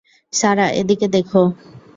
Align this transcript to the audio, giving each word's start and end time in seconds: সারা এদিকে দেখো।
সারা 0.33 0.65
এদিকে 0.79 1.07
দেখো। 1.07 1.41